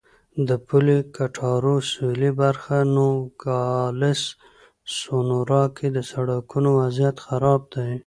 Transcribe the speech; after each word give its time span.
د 0.47 0.49
پولې 0.67 0.97
کټارو 1.15 1.75
سوېلي 1.91 2.31
برخه 2.41 2.75
نوګالس 2.95 4.21
سونورا 4.97 5.63
کې 5.75 5.87
د 5.95 5.99
سړکونو 6.11 6.69
وضعیت 6.81 7.17
خراب 7.25 7.61
دی. 7.73 7.91